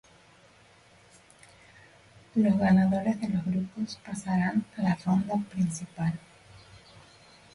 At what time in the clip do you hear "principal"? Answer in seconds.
5.51-6.17